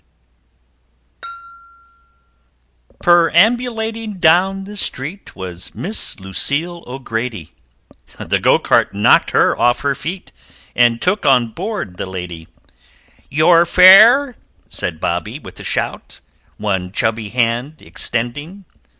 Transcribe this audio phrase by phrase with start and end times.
[3.03, 7.53] Perambulating down the street Was Miss Lucile O'Grady
[8.19, 10.31] The Go cart knocked her off her feet
[10.75, 12.47] And took on board the Lady
[13.29, 14.37] "Your fare!"
[14.69, 16.19] said Bobby, with a shout,
[16.57, 18.65] One chubby hand extending.